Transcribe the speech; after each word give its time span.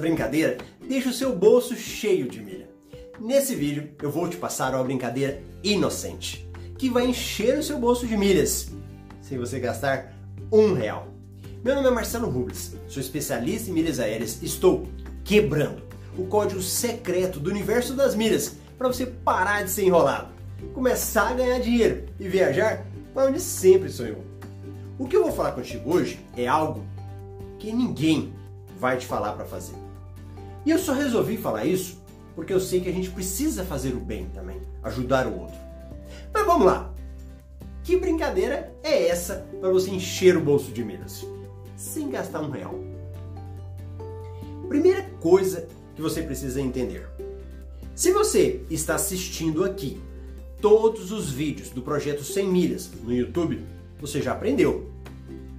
brincadeira 0.00 0.58
deixa 0.86 1.10
o 1.10 1.12
seu 1.12 1.34
bolso 1.36 1.76
cheio 1.76 2.28
de 2.28 2.40
milha. 2.40 2.68
Nesse 3.20 3.54
vídeo 3.54 3.90
eu 4.02 4.10
vou 4.10 4.28
te 4.28 4.36
passar 4.36 4.74
uma 4.74 4.82
brincadeira 4.82 5.42
inocente 5.62 6.48
que 6.78 6.88
vai 6.88 7.06
encher 7.06 7.58
o 7.58 7.62
seu 7.62 7.78
bolso 7.78 8.06
de 8.06 8.16
milhas 8.16 8.70
sem 9.20 9.38
você 9.38 9.60
gastar 9.60 10.12
um 10.50 10.72
real. 10.72 11.08
Meu 11.62 11.74
nome 11.74 11.88
é 11.88 11.90
Marcelo 11.90 12.28
Rubles, 12.28 12.74
sou 12.88 13.00
especialista 13.00 13.70
em 13.70 13.74
milhas 13.74 14.00
aéreas. 14.00 14.42
Estou 14.42 14.88
quebrando 15.22 15.82
o 16.16 16.24
código 16.24 16.60
secreto 16.60 17.38
do 17.38 17.50
universo 17.50 17.94
das 17.94 18.14
milhas 18.14 18.56
para 18.78 18.88
você 18.88 19.06
parar 19.06 19.62
de 19.62 19.70
ser 19.70 19.84
enrolado, 19.84 20.28
começar 20.72 21.28
a 21.28 21.34
ganhar 21.34 21.60
dinheiro 21.60 22.06
e 22.18 22.26
viajar 22.26 22.84
para 23.12 23.26
onde 23.26 23.38
sempre 23.38 23.90
sonhou. 23.90 24.24
O 24.98 25.06
que 25.06 25.16
eu 25.16 25.22
vou 25.22 25.32
falar 25.32 25.52
contigo 25.52 25.94
hoje 25.94 26.18
é 26.36 26.46
algo 26.46 26.84
que 27.58 27.72
ninguém 27.72 28.32
vai 28.78 28.96
te 28.96 29.06
falar 29.06 29.34
para 29.34 29.44
fazer. 29.44 29.76
E 30.64 30.70
eu 30.70 30.78
só 30.78 30.92
resolvi 30.92 31.36
falar 31.36 31.64
isso 31.64 32.00
porque 32.34 32.52
eu 32.52 32.60
sei 32.60 32.80
que 32.80 32.88
a 32.88 32.92
gente 32.92 33.10
precisa 33.10 33.64
fazer 33.64 33.94
o 33.94 34.00
bem 34.00 34.26
também, 34.34 34.60
ajudar 34.82 35.26
o 35.26 35.40
outro. 35.40 35.56
Mas 36.32 36.46
vamos 36.46 36.66
lá. 36.66 36.92
Que 37.82 37.96
brincadeira 37.96 38.72
é 38.82 39.08
essa 39.08 39.46
para 39.60 39.70
você 39.70 39.90
encher 39.90 40.36
o 40.36 40.40
bolso 40.40 40.70
de 40.70 40.84
milhas 40.84 41.26
sem 41.76 42.10
gastar 42.10 42.40
um 42.40 42.50
real? 42.50 42.78
Primeira 44.68 45.02
coisa 45.20 45.66
que 45.96 46.02
você 46.02 46.22
precisa 46.22 46.60
entender. 46.60 47.08
Se 47.94 48.12
você 48.12 48.62
está 48.70 48.94
assistindo 48.94 49.64
aqui 49.64 50.00
todos 50.60 51.10
os 51.10 51.30
vídeos 51.30 51.70
do 51.70 51.82
projeto 51.82 52.22
100 52.22 52.48
milhas 52.48 52.90
no 53.02 53.12
YouTube, 53.12 53.64
você 53.98 54.22
já 54.22 54.32
aprendeu 54.32 54.90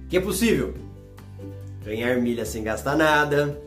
que 0.08 0.16
é 0.16 0.20
possível 0.20 0.74
ganhar 1.84 2.20
milhas 2.20 2.48
sem 2.48 2.62
gastar 2.62 2.96
nada, 2.96 3.58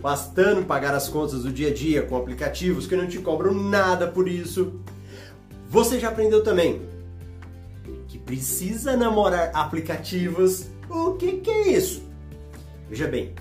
bastando 0.00 0.64
pagar 0.64 0.94
as 0.94 1.08
contas 1.08 1.42
do 1.42 1.52
dia 1.52 1.68
a 1.68 1.74
dia 1.74 2.02
com 2.02 2.16
aplicativos 2.16 2.86
que 2.86 2.96
não 2.96 3.06
te 3.06 3.18
cobram 3.18 3.52
nada 3.52 4.08
por 4.08 4.28
isso. 4.28 4.80
Você 5.68 6.00
já 6.00 6.08
aprendeu 6.08 6.42
também 6.42 6.82
que 8.08 8.18
precisa 8.18 8.96
namorar 8.96 9.50
aplicativos. 9.54 10.66
O 10.88 11.12
que, 11.12 11.38
que 11.38 11.50
é 11.50 11.68
isso? 11.68 12.02
Veja 12.88 13.06
bem, 13.06 13.34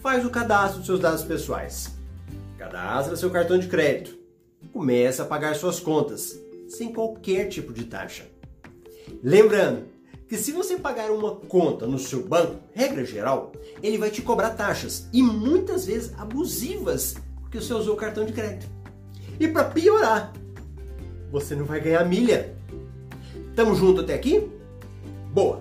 faz 0.00 0.24
o 0.24 0.30
cadastro 0.30 0.78
dos 0.78 0.86
seus 0.86 0.98
dados 0.98 1.22
pessoais, 1.22 1.94
cadastra 2.58 3.14
seu 3.14 3.30
cartão 3.30 3.58
de 3.58 3.68
crédito, 3.68 4.18
começa 4.72 5.22
a 5.22 5.26
pagar 5.26 5.54
suas 5.54 5.78
contas 5.78 6.36
sem 6.68 6.92
qualquer 6.92 7.48
tipo 7.48 7.72
de 7.72 7.84
taxa. 7.84 8.24
Lembrando 9.22 9.84
que 10.32 10.38
se 10.38 10.50
você 10.50 10.78
pagar 10.78 11.10
uma 11.10 11.36
conta 11.36 11.86
no 11.86 11.98
seu 11.98 12.26
banco, 12.26 12.56
regra 12.72 13.04
geral, 13.04 13.52
ele 13.82 13.98
vai 13.98 14.08
te 14.08 14.22
cobrar 14.22 14.48
taxas 14.52 15.06
e 15.12 15.22
muitas 15.22 15.84
vezes 15.84 16.14
abusivas 16.16 17.16
porque 17.42 17.60
você 17.60 17.74
usou 17.74 17.92
o 17.92 17.98
cartão 17.98 18.24
de 18.24 18.32
crédito. 18.32 18.66
E 19.38 19.46
para 19.46 19.64
piorar, 19.64 20.32
você 21.30 21.54
não 21.54 21.66
vai 21.66 21.82
ganhar 21.82 22.02
milha. 22.06 22.56
Tamo 23.54 23.74
junto 23.74 24.00
até 24.00 24.14
aqui? 24.14 24.50
Boa! 25.34 25.60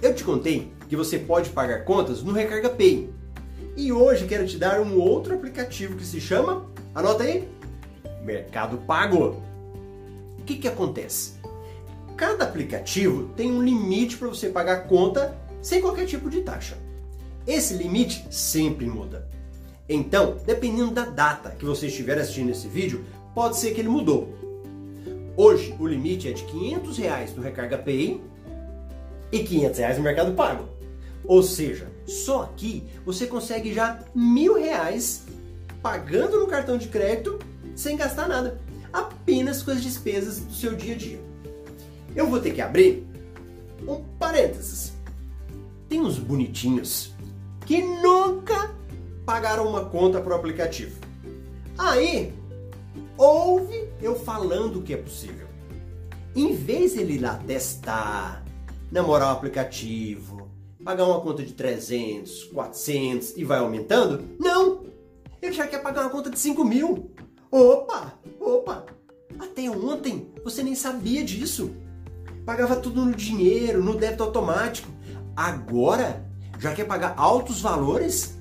Eu 0.00 0.14
te 0.14 0.24
contei 0.24 0.72
que 0.88 0.96
você 0.96 1.18
pode 1.18 1.50
pagar 1.50 1.84
contas 1.84 2.22
no 2.22 2.32
Recarga 2.32 2.70
Pay. 2.70 3.10
E 3.76 3.92
hoje 3.92 4.26
quero 4.26 4.46
te 4.46 4.56
dar 4.56 4.80
um 4.80 4.98
outro 4.98 5.34
aplicativo 5.34 5.96
que 5.96 6.06
se 6.06 6.18
chama, 6.18 6.64
anota 6.94 7.24
aí, 7.24 7.46
Mercado 8.24 8.78
Pago. 8.78 9.42
O 10.38 10.44
que, 10.46 10.56
que 10.56 10.66
acontece? 10.66 11.35
Cada 12.16 12.44
aplicativo 12.44 13.28
tem 13.36 13.52
um 13.52 13.62
limite 13.62 14.16
para 14.16 14.28
você 14.28 14.48
pagar 14.48 14.72
a 14.72 14.80
conta 14.80 15.36
sem 15.60 15.82
qualquer 15.82 16.06
tipo 16.06 16.30
de 16.30 16.40
taxa. 16.40 16.78
Esse 17.46 17.74
limite 17.74 18.26
sempre 18.30 18.86
muda. 18.86 19.28
Então, 19.86 20.38
dependendo 20.46 20.92
da 20.92 21.04
data 21.04 21.50
que 21.50 21.64
você 21.64 21.88
estiver 21.88 22.18
assistindo 22.18 22.50
esse 22.50 22.66
vídeo, 22.66 23.04
pode 23.34 23.58
ser 23.58 23.72
que 23.74 23.80
ele 23.80 23.88
mudou. 23.88 24.34
Hoje 25.36 25.76
o 25.78 25.86
limite 25.86 26.28
é 26.28 26.32
de 26.32 26.44
500 26.44 26.96
reais 26.96 27.36
no 27.36 27.42
Recarga 27.42 27.76
Pay 27.76 28.22
e 29.30 29.40
500 29.40 29.78
reais 29.78 29.98
no 29.98 30.04
Mercado 30.04 30.32
Pago. 30.32 30.68
Ou 31.22 31.42
seja, 31.42 31.88
só 32.06 32.44
aqui 32.44 32.84
você 33.04 33.26
consegue 33.26 33.74
já 33.74 34.00
mil 34.14 34.54
reais 34.54 35.24
pagando 35.82 36.40
no 36.40 36.46
cartão 36.46 36.78
de 36.78 36.88
crédito 36.88 37.38
sem 37.74 37.96
gastar 37.96 38.26
nada, 38.26 38.58
apenas 38.90 39.62
com 39.62 39.70
as 39.70 39.82
despesas 39.82 40.40
do 40.40 40.54
seu 40.54 40.74
dia 40.74 40.94
a 40.94 40.96
dia. 40.96 41.20
Eu 42.16 42.26
vou 42.26 42.40
ter 42.40 42.52
que 42.52 42.62
abrir 42.62 43.06
um 43.86 44.02
parênteses. 44.18 44.94
Tem 45.86 46.00
uns 46.00 46.18
bonitinhos 46.18 47.14
que 47.66 47.82
nunca 47.82 48.74
pagaram 49.26 49.68
uma 49.68 49.84
conta 49.84 50.18
para 50.18 50.32
o 50.32 50.36
aplicativo. 50.36 50.98
Aí, 51.76 52.32
ouve 53.18 53.90
eu 54.00 54.16
falando 54.16 54.80
que 54.80 54.94
é 54.94 54.96
possível. 54.96 55.46
Em 56.34 56.54
vez 56.54 56.94
de 56.94 57.00
ele 57.00 57.14
ir 57.16 57.18
lá 57.18 57.36
testar, 57.36 58.42
namorar 58.90 59.28
o 59.28 59.36
aplicativo, 59.36 60.50
pagar 60.82 61.04
uma 61.04 61.20
conta 61.20 61.42
de 61.42 61.52
300, 61.52 62.44
400 62.44 63.36
e 63.36 63.44
vai 63.44 63.58
aumentando, 63.58 64.24
não! 64.38 64.86
Ele 65.42 65.52
já 65.52 65.66
quer 65.66 65.82
pagar 65.82 66.02
uma 66.02 66.10
conta 66.10 66.30
de 66.30 66.38
5 66.38 66.64
mil. 66.64 67.10
Opa, 67.50 68.18
opa! 68.40 68.86
Até 69.38 69.68
ontem 69.68 70.32
você 70.42 70.62
nem 70.62 70.74
sabia 70.74 71.22
disso 71.22 71.76
pagava 72.46 72.76
tudo 72.76 73.04
no 73.04 73.12
dinheiro, 73.12 73.82
no 73.82 73.96
débito 73.96 74.22
automático. 74.22 74.88
Agora 75.34 76.24
já 76.58 76.72
quer 76.72 76.84
pagar 76.84 77.14
altos 77.16 77.60
valores? 77.60 78.38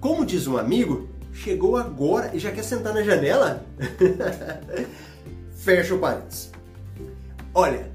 Como 0.00 0.24
diz 0.24 0.46
um 0.46 0.56
amigo, 0.56 1.08
chegou 1.32 1.76
agora 1.76 2.30
e 2.32 2.38
já 2.38 2.52
quer 2.52 2.62
sentar 2.62 2.94
na 2.94 3.02
janela? 3.02 3.66
Fecha 5.52 5.94
o 5.94 5.98
parênteses. 5.98 6.52
Olha, 7.52 7.90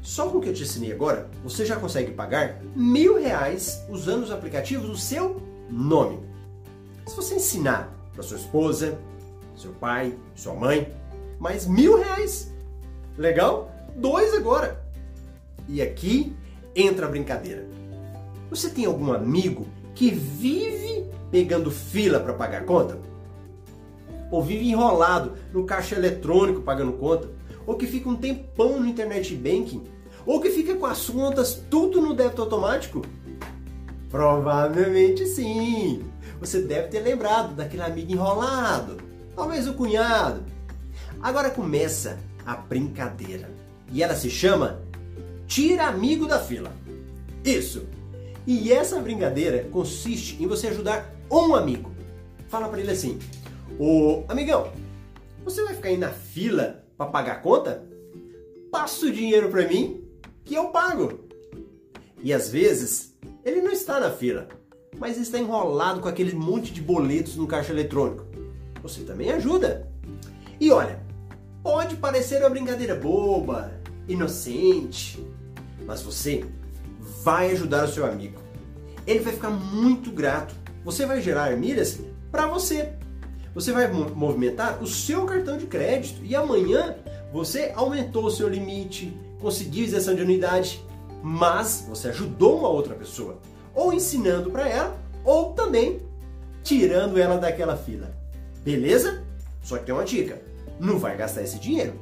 só 0.00 0.30
com 0.30 0.38
o 0.38 0.40
que 0.40 0.48
eu 0.48 0.54
te 0.54 0.62
ensinei 0.62 0.92
agora, 0.92 1.28
você 1.42 1.66
já 1.66 1.76
consegue 1.76 2.12
pagar 2.12 2.62
mil 2.74 3.20
reais 3.20 3.82
usando 3.90 4.22
os 4.22 4.30
aplicativos 4.30 4.88
no 4.88 4.96
seu 4.96 5.42
nome. 5.68 6.20
Se 7.06 7.16
você 7.16 7.34
ensinar 7.34 7.92
para 8.14 8.22
sua 8.22 8.38
esposa, 8.38 8.96
seu 9.56 9.72
pai, 9.72 10.14
sua 10.34 10.54
mãe, 10.54 10.90
mais 11.38 11.66
mil 11.66 11.98
reais. 11.98 12.50
Legal? 13.18 13.70
Dois 13.96 14.34
agora. 14.34 14.84
E 15.68 15.80
aqui 15.80 16.34
entra 16.74 17.06
a 17.06 17.08
brincadeira. 17.08 17.66
Você 18.50 18.70
tem 18.70 18.84
algum 18.84 19.12
amigo 19.12 19.66
que 19.94 20.10
vive 20.10 21.06
pegando 21.30 21.70
fila 21.70 22.18
para 22.18 22.34
pagar 22.34 22.64
conta? 22.64 22.98
Ou 24.30 24.42
vive 24.42 24.68
enrolado 24.68 25.34
no 25.52 25.64
caixa 25.64 25.94
eletrônico 25.94 26.62
pagando 26.62 26.92
conta? 26.94 27.28
Ou 27.66 27.76
que 27.76 27.86
fica 27.86 28.08
um 28.08 28.16
tempão 28.16 28.80
no 28.80 28.86
internet 28.86 29.34
banking? 29.34 29.84
Ou 30.26 30.40
que 30.40 30.50
fica 30.50 30.74
com 30.74 30.86
as 30.86 31.08
contas 31.08 31.62
tudo 31.70 32.00
no 32.00 32.14
débito 32.14 32.42
automático? 32.42 33.02
Provavelmente 34.10 35.26
sim. 35.26 36.02
Você 36.40 36.62
deve 36.62 36.88
ter 36.88 37.00
lembrado 37.00 37.54
daquele 37.54 37.82
amigo 37.82 38.12
enrolado, 38.12 38.96
talvez 39.36 39.68
o 39.68 39.74
cunhado. 39.74 40.42
Agora 41.22 41.50
começa 41.50 42.18
a 42.46 42.56
brincadeira 42.56 43.50
e 43.92 44.02
ela 44.02 44.14
se 44.14 44.30
chama 44.30 44.80
Tira 45.46 45.86
Amigo 45.86 46.26
da 46.26 46.38
Fila. 46.38 46.72
Isso! 47.44 47.86
E 48.46 48.72
essa 48.72 48.98
brincadeira 49.00 49.68
consiste 49.70 50.42
em 50.42 50.46
você 50.46 50.68
ajudar 50.68 51.14
um 51.30 51.54
amigo. 51.54 51.90
Fala 52.48 52.68
para 52.68 52.80
ele 52.80 52.90
assim: 52.90 53.18
Ô 53.78 54.24
amigão, 54.28 54.72
você 55.44 55.62
vai 55.64 55.74
ficar 55.74 55.88
aí 55.88 55.96
na 55.96 56.10
fila 56.10 56.84
para 56.96 57.10
pagar 57.10 57.32
a 57.32 57.40
conta? 57.40 57.84
Passa 58.70 59.06
o 59.06 59.12
dinheiro 59.12 59.48
para 59.50 59.66
mim 59.66 60.04
que 60.44 60.54
eu 60.54 60.68
pago. 60.68 61.20
E 62.22 62.32
às 62.32 62.50
vezes 62.50 63.14
ele 63.44 63.62
não 63.62 63.72
está 63.72 63.98
na 63.98 64.10
fila, 64.10 64.48
mas 64.98 65.16
está 65.18 65.38
enrolado 65.38 66.00
com 66.00 66.08
aquele 66.08 66.34
monte 66.34 66.72
de 66.72 66.80
boletos 66.80 67.36
no 67.36 67.46
caixa 67.46 67.72
eletrônico. 67.72 68.26
Você 68.82 69.02
também 69.02 69.30
ajuda. 69.30 69.88
E 70.60 70.70
olha, 70.70 71.00
pode 71.62 71.96
parecer 71.96 72.40
uma 72.40 72.50
brincadeira 72.50 72.94
boba, 72.94 73.79
inocente, 74.12 75.24
mas 75.86 76.02
você 76.02 76.44
vai 77.22 77.52
ajudar 77.52 77.84
o 77.84 77.92
seu 77.92 78.04
amigo. 78.04 78.40
Ele 79.06 79.20
vai 79.20 79.32
ficar 79.32 79.50
muito 79.50 80.10
grato. 80.10 80.54
Você 80.84 81.06
vai 81.06 81.20
gerar 81.20 81.56
milhas 81.56 82.00
para 82.30 82.46
você. 82.46 82.92
Você 83.54 83.72
vai 83.72 83.90
movimentar 83.90 84.82
o 84.82 84.86
seu 84.86 85.24
cartão 85.24 85.58
de 85.58 85.66
crédito 85.66 86.24
e 86.24 86.36
amanhã 86.36 86.96
você 87.32 87.72
aumentou 87.74 88.26
o 88.26 88.30
seu 88.30 88.48
limite, 88.48 89.16
conseguiu 89.40 89.84
isenção 89.84 90.14
de 90.14 90.22
unidade, 90.22 90.84
mas 91.22 91.84
você 91.88 92.08
ajudou 92.08 92.58
uma 92.58 92.68
outra 92.68 92.94
pessoa, 92.94 93.38
ou 93.74 93.92
ensinando 93.92 94.50
para 94.50 94.68
ela, 94.68 94.96
ou 95.24 95.52
também 95.52 96.00
tirando 96.62 97.18
ela 97.18 97.38
daquela 97.38 97.76
fila. 97.76 98.10
Beleza? 98.64 99.24
Só 99.62 99.78
que 99.78 99.86
tem 99.86 99.94
uma 99.94 100.04
dica: 100.04 100.40
não 100.78 100.98
vai 100.98 101.16
gastar 101.16 101.42
esse 101.42 101.58
dinheiro 101.58 101.94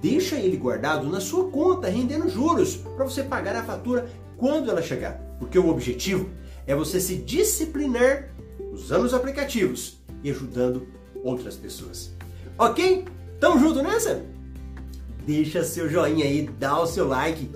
deixa 0.00 0.36
ele 0.36 0.56
guardado 0.56 1.08
na 1.08 1.20
sua 1.20 1.50
conta, 1.50 1.88
rendendo 1.88 2.28
juros, 2.28 2.76
para 2.76 3.04
você 3.04 3.22
pagar 3.22 3.56
a 3.56 3.64
fatura 3.64 4.08
quando 4.36 4.70
ela 4.70 4.82
chegar. 4.82 5.20
Porque 5.38 5.58
o 5.58 5.68
objetivo 5.68 6.30
é 6.66 6.74
você 6.74 7.00
se 7.00 7.16
disciplinar 7.16 8.30
usando 8.72 9.04
os 9.04 9.14
aplicativos 9.14 9.98
e 10.22 10.30
ajudando 10.30 10.86
outras 11.22 11.56
pessoas. 11.56 12.12
Ok? 12.58 13.04
Tamo 13.38 13.58
junto 13.58 13.82
nessa? 13.82 14.24
Deixa 15.26 15.64
seu 15.64 15.88
joinha 15.88 16.24
aí, 16.24 16.48
dá 16.58 16.80
o 16.80 16.86
seu 16.86 17.06
like. 17.06 17.50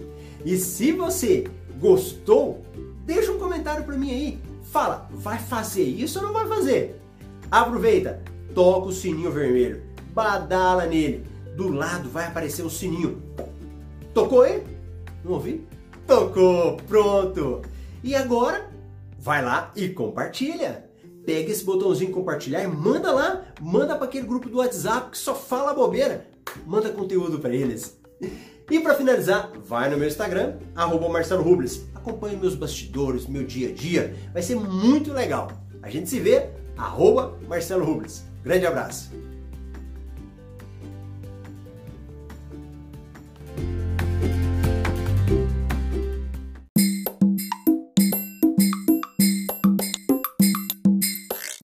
E 0.45 0.57
se 0.57 0.93
você 0.93 1.45
gostou, 1.79 2.63
deixa 3.05 3.33
um 3.33 3.39
comentário 3.39 3.85
para 3.85 3.97
mim 3.97 4.11
aí. 4.11 4.39
Fala, 4.71 5.09
vai 5.13 5.39
fazer 5.39 5.85
isso 5.85 6.19
ou 6.19 6.27
não 6.27 6.33
vai 6.33 6.47
fazer? 6.47 7.01
Aproveita, 7.51 8.23
toca 8.55 8.89
o 8.89 8.93
sininho 8.93 9.31
vermelho, 9.31 9.83
badala 10.13 10.87
nele. 10.87 11.25
Do 11.57 11.69
lado 11.71 12.09
vai 12.09 12.27
aparecer 12.27 12.63
o 12.63 12.71
sininho. 12.71 13.23
Tocou 14.13 14.43
aí? 14.43 14.63
Não 15.25 15.33
ouvi? 15.33 15.67
Tocou, 16.07 16.77
pronto. 16.89 17.63
E 18.03 18.15
agora, 18.15 18.71
vai 19.19 19.43
lá 19.43 19.73
e 19.75 19.89
compartilha. 19.89 20.89
Pega 21.25 21.51
esse 21.51 21.65
botãozinho 21.65 22.13
compartilhar 22.13 22.63
e 22.63 22.67
manda 22.67 23.11
lá, 23.11 23.45
manda 23.61 23.97
para 23.97 24.05
aquele 24.05 24.27
grupo 24.27 24.49
do 24.49 24.59
WhatsApp 24.59 25.11
que 25.11 25.19
só 25.19 25.35
fala 25.35 25.73
bobeira. 25.73 26.27
Manda 26.67 26.91
conteúdo 26.91 27.39
para 27.39 27.55
eles. 27.55 27.99
E 28.71 28.81
para 28.81 28.95
finalizar, 28.95 29.51
vai 29.65 29.91
no 29.91 29.97
meu 29.97 30.09
Instagram, 30.09 30.57
arroba 30.75 31.09
Marcelo 31.09 31.43
Rubles. 31.43 31.87
Acompanhe 31.95 32.37
meus 32.37 32.55
bastidores, 32.55 33.27
meu 33.27 33.45
dia 33.45 33.71
a 33.71 33.73
dia. 33.73 34.15
Vai 34.33 34.43
ser 34.43 34.57
muito 34.57 35.13
legal. 35.13 35.51
A 35.83 35.89
gente 35.91 36.09
se 36.09 36.19
vê, 36.19 36.51
arroba 36.77 37.39
Marcelo 37.49 37.85
Rubles. 37.85 38.25
Grande 38.43 38.67
abraço. 38.67 39.11